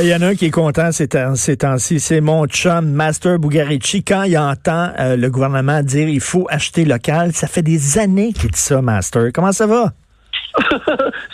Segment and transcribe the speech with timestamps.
[0.00, 4.04] Il y en a un qui est content ces temps-ci, c'est mon chum Master Bugarici.
[4.04, 8.32] Quand il entend euh, le gouvernement dire il faut acheter local, ça fait des années
[8.32, 9.30] qu'il dit ça, Master.
[9.34, 9.92] Comment ça va?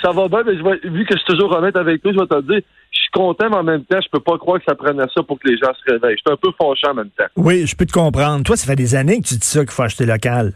[0.03, 2.27] ça va bien, mais je vu que je suis toujours honnête avec toi, je vais
[2.27, 4.75] te dire, je suis content, mais en même temps, je peux pas croire que ça
[4.75, 6.17] prenne à ça pour que les gens se réveillent.
[6.17, 7.27] Je suis un peu fâché en même temps.
[7.37, 8.45] Oui, je peux te comprendre.
[8.45, 10.55] Toi, ça fait des années que tu dis ça qu'il faut acheter local.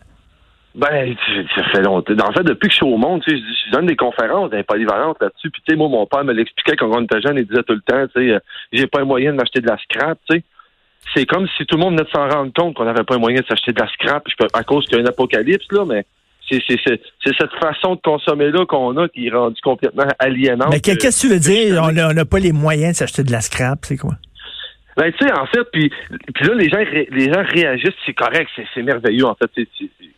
[0.78, 1.16] Ben,
[1.56, 2.14] ça fait longtemps.
[2.24, 4.62] En fait, depuis que je suis au monde, tu sais, je donne des conférences, des
[4.62, 5.50] polyvalentes là-dessus.
[5.50, 7.36] Puis, tu sais, moi, mon père me l'expliquait quand on était jeune.
[7.36, 8.38] Il disait tout le temps, tu sais, euh,
[8.72, 10.44] j'ai pas un moyen de m'acheter de la scrap, tu sais.
[11.14, 13.18] C'est comme si tout le monde venait de s'en rendre compte qu'on n'avait pas un
[13.18, 14.24] moyen de s'acheter de la scrap.
[14.52, 16.04] à cause qu'il y a un apocalypse, là, mais
[16.48, 20.70] c'est cette façon de consommer-là qu'on a qui est rendue complètement aliénante.
[20.70, 21.82] Mais qu'est-ce que tu veux dire?
[21.82, 24.14] On n'a pas les moyens de s'acheter de la scrap, c'est quoi?
[24.98, 25.92] Ben, tu sais, en fait, puis,
[26.34, 29.48] puis là, les gens, les gens réagissent, c'est correct, c'est merveilleux, en fait.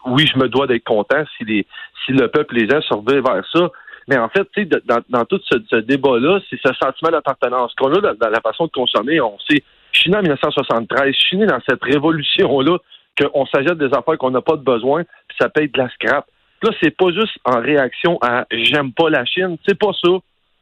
[0.07, 1.67] oui, je me dois d'être content si, les,
[2.07, 3.71] si le peuple, les gens surveillent vers ça.
[4.09, 7.93] Mais en fait, tu sais, dans, dans, tout ce, débat-là, c'est ce sentiment d'appartenance qu'on
[7.93, 9.21] a dans, la façon de consommer.
[9.21, 12.79] On sait, je suis né en 1973, je suis né dans cette révolution-là
[13.21, 16.25] qu'on s'ajoute des affaires qu'on n'a pas de besoin, puis ça paye de la scrap.
[16.63, 20.11] Là, c'est pas juste en réaction à j'aime pas la Chine, c'est pas ça.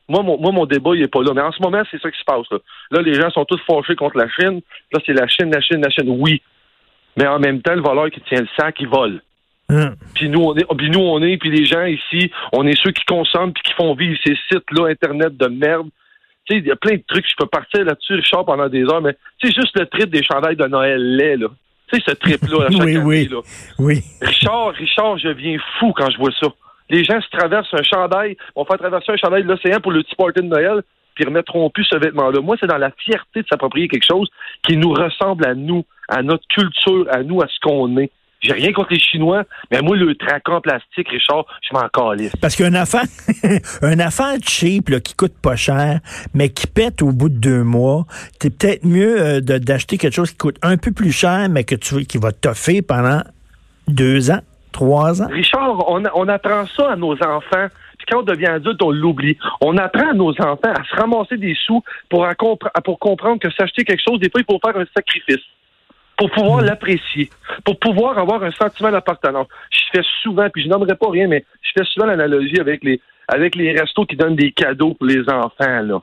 [0.09, 1.33] Moi mon, moi, mon débat, il est pas là.
[1.35, 2.47] Mais en ce moment, c'est ça qui se passe.
[2.51, 2.59] Là.
[2.91, 4.61] là, les gens sont tous fâchés contre la Chine.
[4.93, 6.17] Là, c'est la Chine, la Chine, la Chine.
[6.19, 6.43] Oui.
[7.17, 9.21] Mais en même temps, le voleur qui tient le sac, il vole.
[9.71, 9.95] Hein.
[10.15, 12.91] Puis nous, on est, puis nous, on est, puis les gens ici, on est ceux
[12.91, 15.89] qui consomment puis qui font vivre ces sites-là, Internet de merde.
[16.47, 18.85] Tu sais, il y a plein de trucs, je peux partir là-dessus, Richard, pendant des
[18.85, 21.49] heures, mais c'est juste le trip des chandails de Noël lait, là.
[21.93, 23.31] Tu sais, ce trip-là, à chaque oui, oui,
[23.79, 24.03] oui.
[24.23, 26.49] Richard, Richard, je viens fou quand je vois ça.
[26.91, 30.03] Les gens se traversent un chandail, vont faire traverser un chandail de l'océan pour le
[30.03, 30.83] petit party de Noël,
[31.15, 32.41] puis remettront plus ce vêtement-là.
[32.41, 34.29] Moi, c'est dans la fierté de s'approprier quelque chose
[34.63, 38.11] qui nous ressemble à nous, à notre culture, à nous, à ce qu'on est.
[38.41, 42.37] J'ai rien contre les Chinois, mais moi, le tracant plastique, Richard, je m'en calisse.
[42.37, 43.03] Parce qu'un affaire,
[43.83, 45.99] un affaire cheap, là, qui coûte pas cher,
[46.35, 48.07] mais qui pète au bout de deux mois,
[48.41, 51.75] c'est peut-être mieux euh, d'acheter quelque chose qui coûte un peu plus cher, mais que
[51.75, 53.23] tu, qui va toffer pendant
[53.89, 54.41] deux ans,
[54.79, 55.29] trois ans.
[55.31, 57.67] Richard, on, on apprend ça à nos enfants.
[57.99, 59.37] Puis quand on devient adulte, on l'oublie.
[59.61, 62.27] On apprend à nos enfants à se ramasser des sous pour,
[62.85, 65.45] pour comprendre que s'acheter quelque chose, des fois, il faut faire un sacrifice
[66.17, 67.31] pour pouvoir l'apprécier,
[67.65, 69.47] pour pouvoir avoir un sentiment d'appartenance.
[69.71, 73.01] Je fais souvent, puis je n'aimerais pas rien, mais je fais souvent l'analogie avec les
[73.29, 76.01] avec les restos qui donnent des cadeaux pour les enfants là.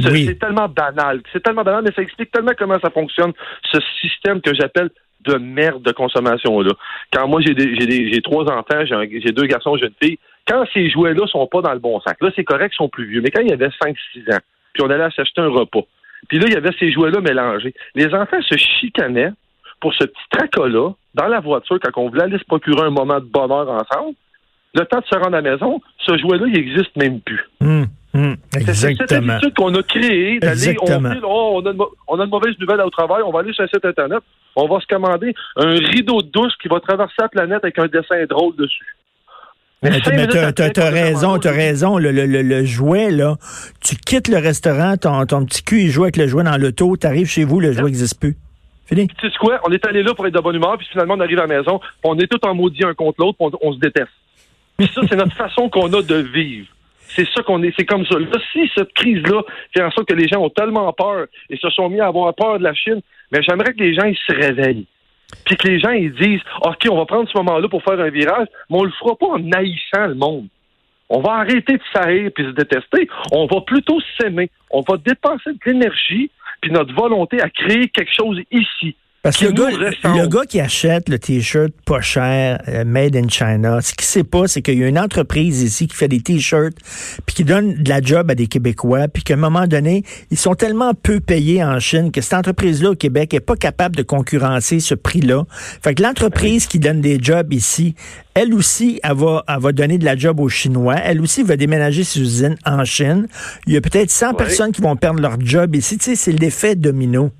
[0.00, 3.32] C'est tellement banal, c'est tellement banal, mais ça explique tellement comment ça fonctionne
[3.72, 4.90] ce système que j'appelle
[5.24, 6.72] de merde de consommation là.
[7.12, 10.18] Quand moi j'ai j'ai j'ai trois enfants, j'ai deux garçons, j'ai une fille.
[10.46, 12.88] Quand ces jouets là sont pas dans le bon sac, là c'est correct, ils sont
[12.88, 13.20] plus vieux.
[13.20, 14.40] Mais quand il y avait 5-6 ans,
[14.72, 15.82] puis on allait s'acheter un repas,
[16.28, 19.32] puis là il y avait ces jouets là mélangés, les enfants se chicanaient
[19.80, 23.20] pour ce petit tracas-là, dans la voiture, quand on voulait aller se procurer un moment
[23.20, 24.14] de bonheur ensemble,
[24.74, 27.44] le temps de se rendre à la maison, ce jouet-là, il n'existe même plus.
[27.60, 27.86] Hum,
[28.60, 30.86] hum, c'est cette habitude qu'on a créée d'aller, on,
[31.24, 33.64] oh, on, a une, on, a une, mauvaise nouvelle au travail, on va aller sur
[33.64, 34.20] un site Internet,
[34.56, 37.86] on va se commander un rideau de douche qui va traverser la planète avec un
[37.86, 38.96] dessin drôle dessus.
[39.82, 41.98] Mais, tu as, raison, tu as raison.
[41.98, 43.36] Le, le, le, jouet, là,
[43.80, 46.96] tu quittes le restaurant, ton, ton petit cul, il joue avec le jouet dans l'auto,
[46.96, 48.36] tu arrives chez vous, le jouet n'existe plus.
[48.88, 49.60] Tu sais quoi?
[49.66, 51.58] On est allé là pour être de bonne humeur, puis finalement, on arrive à la
[51.58, 54.08] maison, on est tout en maudit un contre l'autre, on, on, se déteste.
[54.78, 56.68] Puis ça, c'est notre façon qu'on a de vivre.
[57.08, 58.18] C'est ça qu'on est, c'est comme ça.
[58.18, 59.42] Là, si cette crise-là
[59.74, 62.34] fait en sorte que les gens ont tellement peur et se sont mis à avoir
[62.34, 63.00] peur de la Chine,
[63.32, 64.86] mais j'aimerais que les gens ils se réveillent.
[65.44, 68.10] Puis que les gens ils disent OK, on va prendre ce moment-là pour faire un
[68.10, 70.48] virage, mais on le fera pas en haïssant le monde.
[71.10, 73.08] On va arrêter de s'haïr puis se détester.
[73.32, 74.50] On va plutôt s'aimer.
[74.70, 78.94] On va dépenser de l'énergie puis notre volonté à créer quelque chose ici.
[79.28, 83.92] Parce que le gars, qui achète le T-shirt pas cher, euh, made in China, ce
[83.92, 86.72] qu'il sait pas, c'est qu'il y a une entreprise ici qui fait des T-shirts,
[87.26, 90.38] puis qui donne de la job à des Québécois, puis qu'à un moment donné, ils
[90.38, 94.02] sont tellement peu payés en Chine que cette entreprise-là au Québec est pas capable de
[94.02, 95.44] concurrencer ce prix-là.
[95.82, 97.96] Fait que l'entreprise qui donne des jobs ici,
[98.32, 100.96] elle aussi, elle va, elle va donner de la job aux Chinois.
[101.04, 103.26] Elle aussi va déménager ses usines en Chine.
[103.66, 105.98] Il y a peut-être 100 personnes qui vont perdre leur job ici.
[105.98, 107.30] Tu sais, c'est l'effet domino.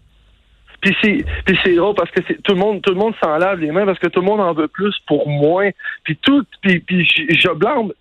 [0.80, 3.36] Puis c'est puis c'est drôle parce que c'est tout le monde tout le monde s'en
[3.36, 5.70] lave les mains parce que tout le monde en veut plus pour moins.
[6.04, 7.92] Puis tout puis, puis je, blâme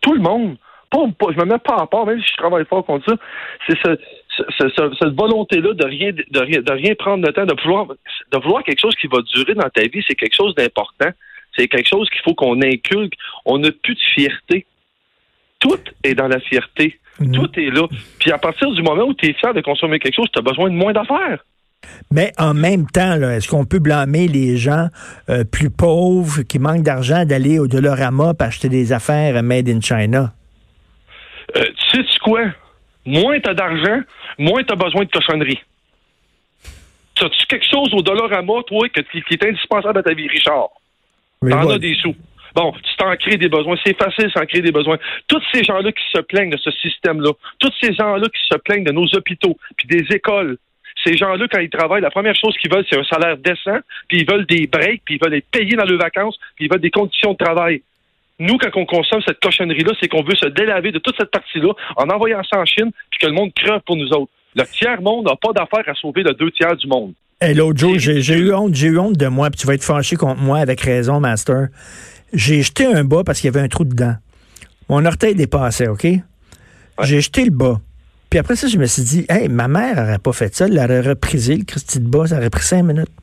[0.00, 0.56] tout le monde.
[0.90, 3.16] Pas, je me mets pas à part, même si je travaille fort contre ça.
[3.66, 7.86] C'est ce, cette volonté-là de rien, de rien, de rien prendre le temps, de vouloir,
[7.86, 11.10] de vouloir quelque chose qui va durer dans ta vie, c'est quelque chose d'important.
[11.56, 13.14] C'est quelque chose qu'il faut qu'on inculque.
[13.44, 14.66] On n'a plus de fierté.
[15.58, 16.98] Tout est dans la fierté.
[17.20, 17.32] Mhm.
[17.32, 17.88] Tout est là.
[18.18, 20.42] Puis à partir du moment où tu es fier de consommer quelque chose, tu as
[20.42, 21.44] besoin de moins d'affaires.
[22.12, 24.88] Mais en même temps, est-ce qu'on peut blâmer les gens
[25.28, 29.80] euh, plus pauvres qui manquent d'argent d'aller au Dolorama pour acheter des affaires made in
[29.80, 30.32] China?
[31.56, 32.42] Euh, tu sais quoi?
[33.06, 34.00] Moins tu as d'argent,
[34.38, 35.60] moins tu as besoin de cochonnerie.
[37.20, 40.68] As-tu quelque chose au Dolorama, toi, qui, est indispensable à ta vie, Richard?
[41.40, 42.14] T'en as des sous.
[42.54, 43.76] Bon, tu t'en crées des besoins.
[43.84, 44.98] C'est facile s'en créer des besoins.
[45.26, 48.84] Tous ces gens-là qui se plaignent de ce système-là, tous ces gens-là qui se plaignent
[48.84, 50.58] de nos hôpitaux, puis des écoles,
[51.04, 54.20] ces gens-là, quand ils travaillent, la première chose qu'ils veulent, c'est un salaire décent, puis
[54.20, 56.80] ils veulent des breaks, puis ils veulent être payés dans leurs vacances, puis ils veulent
[56.80, 57.82] des conditions de travail.
[58.38, 61.72] Nous, quand on consomme cette cochonnerie-là, c'est qu'on veut se délaver de toute cette partie-là
[61.96, 64.32] en envoyant ça en Chine, puis que le monde crève pour nous autres.
[64.56, 67.12] Le tiers-monde n'a pas d'affaire à sauver le deux tiers du monde.
[67.40, 69.84] Et l'autre jour, j'ai eu honte, j'ai eu honte de moi, puis tu vas être
[69.84, 71.68] fâché contre moi avec raison, Master.
[72.32, 74.14] J'ai jeté un bas parce qu'il y avait un trou dedans.
[74.88, 76.06] Mon orteil dépassait, OK?
[77.02, 77.80] J'ai jeté le bas.
[78.34, 80.76] Puis après ça, je me suis dit, hey, ma mère n'aurait pas fait ça, elle
[80.76, 83.14] aurait reprisé le Christy de bas, ça aurait pris cinq minutes.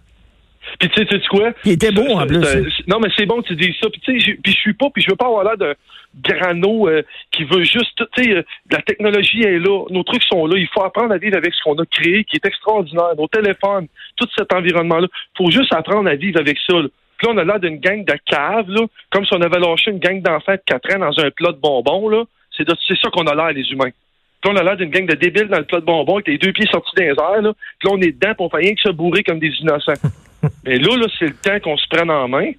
[0.79, 1.51] Puis tu sais, tu sais quoi?
[1.65, 2.39] Il était beau en plus.
[2.87, 3.89] non, mais c'est bon que tu dis ça.
[3.89, 5.75] Puis tu sais, je suis pas, puis je veux pas avoir l'air de
[6.23, 7.01] grano euh,
[7.33, 10.57] qui veut juste, tu sais, euh, la technologie est là, nos trucs sont là.
[10.57, 13.13] Il faut apprendre à vivre avec ce qu'on a créé, qui est extraordinaire.
[13.17, 15.07] Nos téléphones, tout cet environnement-là.
[15.11, 16.77] Il faut juste apprendre à vivre avec ça.
[16.77, 16.87] Là.
[17.17, 19.91] Puis là, on a l'air d'une gang de caves, là, comme si on avait lâché
[19.91, 22.07] une gang d'enfants de 4 ans dans un plat de bonbons.
[22.07, 22.23] Là.
[22.55, 23.91] C'est, ça qu'on a l'air, les humains.
[24.41, 26.27] Puis là, on a l'air d'une gang de débiles dans le plat de bonbons avec
[26.27, 27.41] les deux pieds sortis des airs.
[27.41, 27.53] Là.
[27.79, 29.93] Puis là, on est dedans, pour on fait rien que se bourrer comme des innocents.
[30.65, 32.51] Mais là, là c'est le temps qu'on se prenne en main,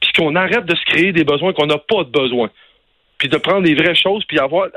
[0.00, 2.50] puis qu'on arrête de se créer des besoins qu'on n'a pas de besoin.
[3.18, 4.68] Puis de prendre les vraies choses, puis avoir,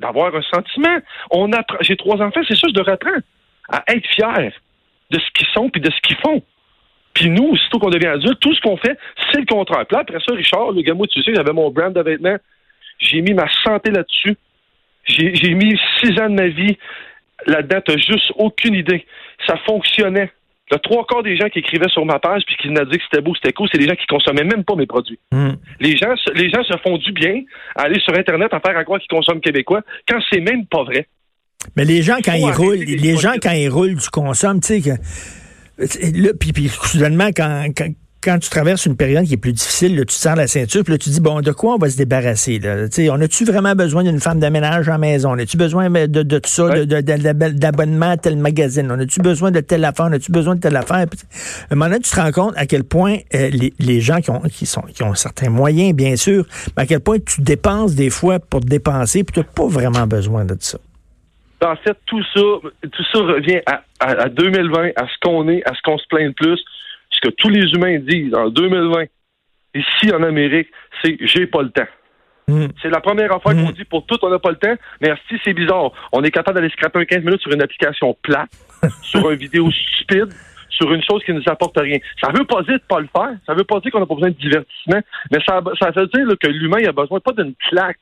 [0.00, 0.98] d'avoir un sentiment.
[1.30, 1.50] On
[1.80, 3.20] J'ai trois enfants, c'est ça, je leur apprends
[3.68, 4.52] à être fier
[5.10, 6.42] de ce qu'ils sont puis de ce qu'ils font.
[7.14, 8.98] Puis nous, aussitôt qu'on devient adulte, tout ce qu'on fait,
[9.30, 9.84] c'est le contraire.
[9.86, 12.38] Puis là, après ça, Richard, le gars, moi, tu sais, j'avais mon brand de vêtements.
[12.98, 14.36] J'ai mis ma santé là-dessus.
[15.04, 16.76] J'ai mis six ans de ma vie
[17.46, 17.80] là-dedans.
[17.84, 19.04] T'as juste aucune idée.
[19.46, 20.30] Ça fonctionnait.
[20.70, 23.04] Le trois quarts des gens qui écrivaient sur ma page puis qui m'ont dit que
[23.10, 25.18] c'était beau, c'était cool, c'est des gens qui consommaient même pas mes produits.
[25.30, 25.52] Hmm.
[25.80, 27.42] Les gens, les gens se font du bien
[27.76, 30.84] à aller sur Internet à faire à croire qu'ils consomment québécois quand c'est même pas
[30.84, 31.08] vrai.
[31.76, 34.80] Mais les gens, quand ils roulent, les gens, quand ils roulent, tu consommes, tu sais,
[34.80, 34.96] que
[35.78, 37.88] Là, puis, puis soudainement, quand, quand,
[38.22, 40.98] tu traverses une période qui est plus difficile, tu te sers la ceinture, puis là,
[40.98, 42.58] tu dis, bon, de quoi on va se débarrasser?
[42.58, 42.86] Là?
[43.10, 45.32] on a-tu vraiment besoin d'une femme d'aménage en maison?
[45.32, 48.88] On a-tu besoin de, de, tout ça, d'abonnement à tel magazine?
[48.90, 50.06] On a-tu besoin de telle affaire?
[50.08, 51.06] On a-tu besoin de telle affaire?
[51.10, 51.20] Puis,
[51.70, 54.20] à un moment donné, tu te rends compte à quel point euh, les, les, gens
[54.20, 56.46] qui ont, qui, sont, qui ont certains moyens, bien sûr,
[56.76, 59.66] mais à quel point tu dépenses des fois pour te dépenser, puis tu n'as pas
[59.66, 60.78] vraiment besoin de ça
[61.64, 62.40] en fait, tout ça,
[62.90, 63.60] tout ça revient
[64.00, 66.60] à, 2020, à ce qu'on est, à ce qu'on se plaint le plus.
[67.22, 69.04] Que tous les humains disent en 2020,
[69.74, 70.68] ici en Amérique,
[71.02, 71.86] c'est j'ai pas le temps.
[72.48, 72.66] Hmm.
[72.82, 73.72] C'est la première fois qu'on hmm.
[73.72, 74.74] dit pour tout, on n'a pas le temps.
[75.00, 78.16] Mais si c'est bizarre, on est capable d'aller scraper un 15 minutes sur une application
[78.22, 78.50] plate,
[79.02, 80.32] sur une vidéo stupide,
[80.68, 81.98] sur une chose qui ne nous apporte rien.
[82.20, 83.36] Ça veut pas dire de pas le faire.
[83.46, 85.00] Ça veut pas dire qu'on n'a pas besoin de divertissement.
[85.30, 88.00] Mais ça, ça veut dire que l'humain a besoin pas d'une claque,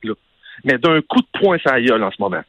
[0.65, 2.43] mais d'un coup de poing gueule en ce moment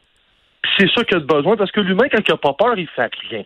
[0.78, 3.10] c'est ça qu'il a besoin parce que l'humain, quand il n'a pas peur, il fait
[3.30, 3.44] rien.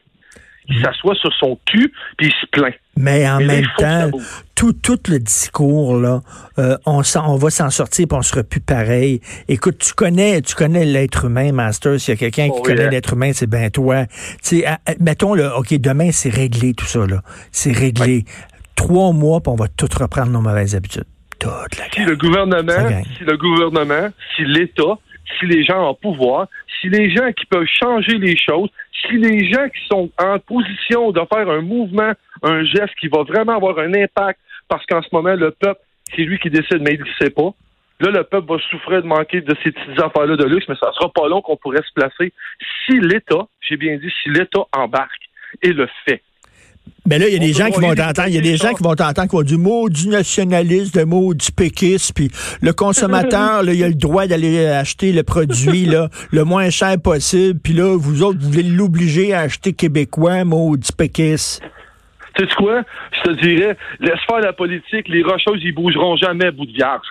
[0.68, 2.74] Il s'assoit sur son cul puis il se plaint.
[2.96, 4.10] Mais en même temps,
[4.54, 6.22] tout, tout le discours là,
[6.58, 9.20] euh, on, on va s'en sortir, puis on sera plus pareil.
[9.48, 12.00] Écoute, tu connais, tu connais l'être humain, Master.
[12.00, 14.06] S'il y a quelqu'un qui oh, connaît l'être humain, c'est bien toi.
[14.42, 14.64] Tu
[15.00, 18.24] mettons là, ok, demain c'est réglé tout ça là, c'est réglé.
[18.74, 21.04] Trois mois, puis on va tout reprendre nos mauvaises habitudes.
[21.38, 24.98] Toute la si le gouvernement, si le gouvernement, si l'État,
[25.38, 26.46] si les gens en pouvoir,
[26.80, 28.68] si les gens qui peuvent changer les choses,
[29.00, 32.12] si les gens qui sont en position de faire un mouvement,
[32.42, 35.80] un geste qui va vraiment avoir un impact, parce qu'en ce moment, le peuple,
[36.14, 37.50] c'est lui qui décide, mais il ne sait pas.
[38.00, 40.92] Là, le peuple va souffrir de manquer de ces petites affaires-là de luxe, mais ça
[40.92, 42.32] sera pas long qu'on pourrait se placer
[42.84, 45.30] si l'État, j'ai bien dit, si l'État embarque
[45.62, 46.22] et le fait.
[47.08, 48.72] Mais là, il y a des gens qui vont t'entendre, il y a des gens
[48.72, 52.72] qui vont t'entendre qui vont du mot du nationaliste, le mot du péquiste, puis le
[52.72, 57.60] consommateur, là, il a le droit d'aller acheter le produit là, le moins cher possible,
[57.60, 61.62] puis là, vous autres, vous voulez l'obliger à acheter québécois, mot du péquiste.
[62.34, 62.82] Tu sais quoi?
[63.12, 67.06] Je te dirais, laisse faire la politique, les rocheuses, ils bougeront jamais bout de vierge.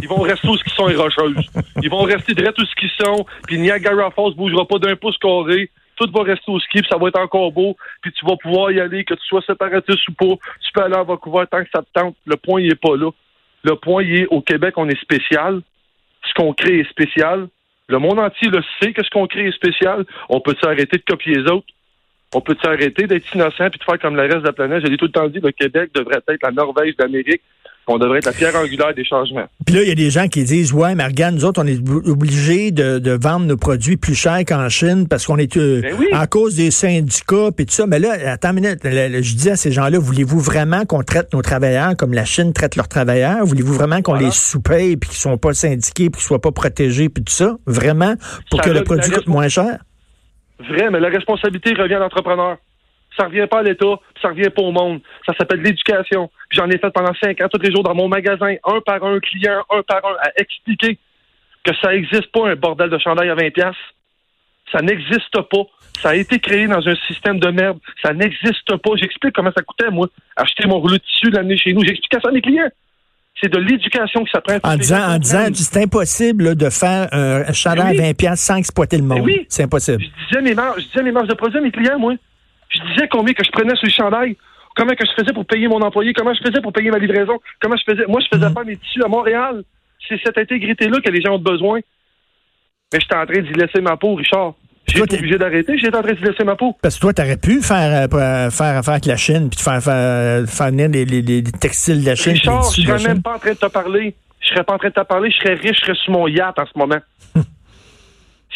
[0.00, 1.36] Ils vont rester où ce qu'ils sont, les rocheuses.
[1.82, 5.16] Ils vont rester direct où ce qu'ils sont, puis Niagara Falls bougera pas d'un pouce
[5.18, 8.36] carré tout va rester au ski, puis ça va être encore beau, puis tu vas
[8.36, 11.62] pouvoir y aller, que tu sois séparatiste ou pas, tu peux aller à Vancouver tant
[11.64, 12.16] que ça te tente.
[12.26, 13.10] Le point, il est pas là.
[13.64, 15.60] Le point, il est au Québec, on est spécial.
[16.24, 17.48] Ce qu'on crée est spécial.
[17.88, 20.04] Le monde entier le sait que ce qu'on crée est spécial.
[20.28, 21.66] On peut s'arrêter de copier les autres.
[22.34, 24.84] On peut s'arrêter d'être innocent puis de faire comme le reste de la planète.
[24.84, 27.42] J'ai tout le temps dit le Québec devrait être la Norvège d'Amérique.
[27.88, 29.46] On devrait être la pierre angulaire des changements.
[29.64, 31.66] Puis là, il y a des gens qui disent Ouais, mais regarde, nous autres, on
[31.66, 31.78] est
[32.08, 36.26] obligés de, vendre nos produits plus chers qu'en Chine parce qu'on est euh, ben à
[36.26, 37.86] cause des syndicats puis tout ça.
[37.86, 41.42] Mais là, attends une minute, je dis à ces gens-là, voulez-vous vraiment qu'on traite nos
[41.42, 43.44] travailleurs comme la Chine traite leurs travailleurs?
[43.44, 46.52] Voulez-vous vraiment qu'on les sous-paye puis qu'ils ne soient pas syndiqués puis qu'ils soient pas
[46.52, 47.56] protégés puis tout ça?
[47.66, 48.14] Vraiment?
[48.50, 49.78] Pour que le produit coûte moins cher?
[50.58, 52.56] Vrai, mais la responsabilité revient à l'entrepreneur.
[53.16, 55.00] Ça revient pas à l'État, ça revient pas au monde.
[55.24, 56.30] Ça s'appelle l'éducation.
[56.50, 59.18] J'en ai fait pendant cinq ans, tous les jours, dans mon magasin, un par un
[59.20, 60.98] client, un par un, à expliquer
[61.64, 63.74] que ça n'existe pas un bordel de chandail à 20 pièces.
[64.72, 65.62] Ça n'existe pas.
[66.02, 67.78] Ça a été créé dans un système de merde.
[68.02, 68.90] Ça n'existe pas.
[68.96, 71.82] J'explique comment ça coûtait, moi, acheter mon rouleau de tissu, l'amener chez nous.
[71.84, 72.68] J'explique ça à mes clients.
[73.40, 74.58] C'est de l'éducation que ça prend.
[74.62, 79.04] En disant, en disant, c'est impossible de faire un chandail à 20 sans exploiter le
[79.04, 79.20] monde.
[79.20, 79.46] oui.
[79.48, 80.02] C'est impossible.
[80.02, 82.14] Je disais mes marges, je disais mes marges de produits à mes clients, moi.
[82.68, 84.36] Je disais combien que je prenais sur le chandail,
[84.76, 87.38] comment que je faisais pour payer mon employé, comment je faisais pour payer ma livraison,
[87.60, 88.06] comment je faisais.
[88.06, 88.54] Moi, je faisais mm.
[88.54, 89.64] pas mes tissus à Montréal.
[90.08, 91.80] C'est cette intégrité-là que les gens ont besoin.
[92.92, 94.54] Mais j'étais en train d'y laisser ma peau, Richard.
[94.86, 96.76] J'ai été obligé d'arrêter, j'étais en train d'y laisser ma peau.
[96.80, 100.48] Parce que toi, t'aurais pu faire, euh, faire affaire avec la Chine, puis faire, faire,
[100.48, 102.34] faire venir les, textiles de la Chine.
[102.34, 104.14] Richard, je serais même pas en train de te parler.
[104.40, 106.28] Je serais pas en train de te parler, je serais riche, je serais sur mon
[106.28, 107.00] yacht en ce moment.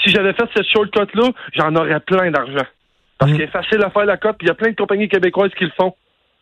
[0.05, 2.67] si j'avais fait cette shortcut-là, j'en aurais plein d'argent.
[3.21, 3.35] Parce mm.
[3.35, 5.53] qu'il est facile à faire la cote, puis il y a plein de compagnies québécoises
[5.57, 5.95] qui le font.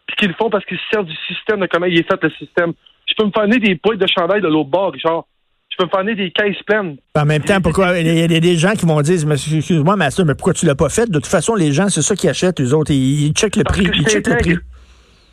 [0.06, 2.23] Puis qui le font parce qu'ils se servent du système, de comment il est fait
[2.23, 2.73] le système.
[3.06, 5.25] Je peux me faire des poils de chandail de l'autre bord, Richard.
[5.70, 6.97] Je peux me faire des caisses pleines.
[7.16, 10.35] En même temps, pourquoi il y, a des gens qui vont dire Excuse-moi, Master, mais
[10.35, 11.06] pourquoi tu l'as pas fait?
[11.11, 12.92] De toute façon, les gens, c'est ça qu'ils achètent, les autres.
[12.92, 13.85] Ils, checkent le prix.
[13.85, 14.56] Ils checkent le prix.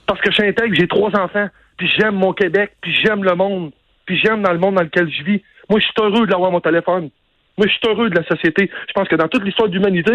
[0.08, 1.48] Parce que je suis intègre, j'ai trois enfants,
[1.78, 3.72] puis j'aime mon Québec, puis j'aime le monde,
[4.06, 5.42] puis j'aime dans le monde dans lequel je vis.
[5.70, 7.10] Moi, je suis heureux de l'avoir mon téléphone.
[7.58, 8.70] Moi, je suis heureux de la société.
[8.88, 10.12] Je pense que dans toute l'histoire de l'humanité,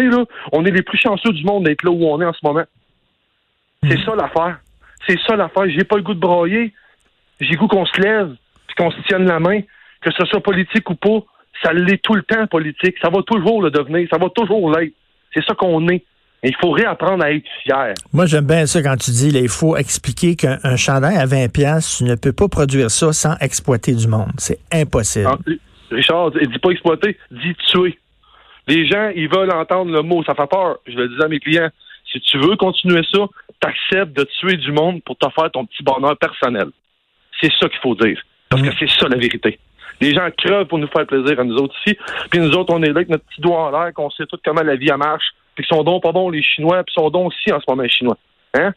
[0.51, 2.63] on est les plus chanceux du monde d'être là où on est en ce moment.
[3.83, 4.05] C'est hmm.
[4.05, 4.59] ça l'affaire.
[5.07, 5.67] C'est ça l'affaire.
[5.69, 6.73] J'ai pas le goût de broyer.
[7.39, 8.35] J'ai le goût qu'on se lève,
[8.67, 9.61] puis qu'on se tienne la main,
[10.01, 11.23] que ce soit politique ou pas.
[11.63, 12.95] Ça l'est tout le temps politique.
[13.01, 14.07] Ça va toujours le devenir.
[14.11, 14.93] Ça va toujours l'être.
[15.33, 16.03] C'est ça qu'on est.
[16.43, 17.93] il faut réapprendre à être fier.
[18.13, 21.97] Moi, j'aime bien ça quand tu dis, il faut expliquer qu'un chandail à 20 pièces,
[21.97, 24.31] tu ne peux pas produire ça sans exploiter du monde.
[24.37, 25.29] C'est impossible.
[25.91, 27.97] Richard, il dit pas exploiter, dit tuer.
[28.67, 30.79] Les gens, ils veulent entendre le mot, ça fait peur.
[30.87, 31.69] Je le dis à mes clients.
[32.11, 33.27] Si tu veux continuer ça,
[33.59, 36.67] t'acceptes de tuer du monde pour te faire ton petit bonheur personnel.
[37.39, 38.21] C'est ça qu'il faut dire.
[38.49, 38.75] Parce que mm.
[38.79, 39.59] c'est ça la vérité.
[40.01, 41.97] Les gens crevent pour nous faire plaisir à nous autres ici.
[42.29, 44.37] Puis nous autres, on est là avec notre petit doigt en l'air, qu'on sait tout
[44.43, 45.25] comment la vie marche.
[45.55, 47.83] Puis qu'ils sont donc pas bons les Chinois, puis sont donc aussi en ce moment
[47.83, 48.17] les Chinois.
[48.53, 48.73] Hein?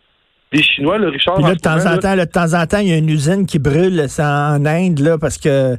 [0.52, 1.34] Les Chinois, le Richard.
[1.34, 3.46] Puis là, de temps en temps, de temps en temps, il y a une usine
[3.46, 5.76] qui brûle en Inde là parce que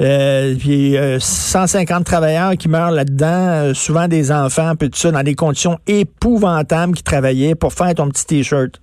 [0.00, 5.10] euh, puis 150 euh, travailleurs qui meurent là-dedans, euh, souvent des enfants, puis tout ça
[5.10, 8.80] dans des conditions épouvantables qui travaillaient pour faire ton petit t-shirt.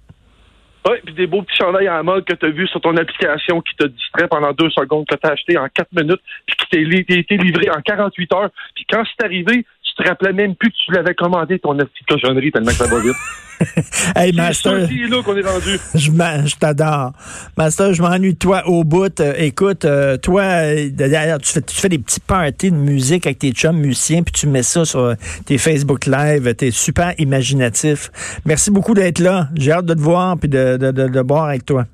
[0.88, 3.60] Oui, puis des beaux petits chandails à mode que tu as vu sur ton application
[3.62, 7.06] qui te distrait pendant deux secondes, que tu as acheté en quatre minutes, puis qui
[7.06, 8.50] t'a été livré en 48 heures.
[8.76, 9.66] Puis quand c'est arrivé,
[9.96, 12.88] tu te rappelais même plus que tu l'avais commandé, ton petite cochonnerie, tellement que ça
[12.88, 13.16] va vite.
[14.16, 14.74] hey, Master.
[14.74, 15.80] là qu'on est rendu.
[15.94, 17.14] Je, je t'adore.
[17.58, 19.18] Master, je m'ennuie de toi au bout.
[19.22, 23.26] Euh, écoute, euh, toi, euh, d'ailleurs, tu fais, tu fais des petits parties de musique
[23.26, 26.54] avec tes chums musiciens, puis tu mets ça sur tes Facebook Live.
[26.56, 28.12] T'es super imaginatif.
[28.46, 29.48] Merci beaucoup d'être là.
[29.56, 31.86] J'ai hâte de te voir puis de, de, de, de boire avec toi.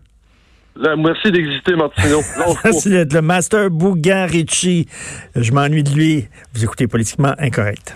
[0.98, 2.22] Merci d'exister, Martino.
[2.64, 4.88] merci d'être le Master Bugarici.
[5.36, 6.28] Je m'ennuie de lui.
[6.54, 7.96] Vous écoutez Politiquement Incorrect.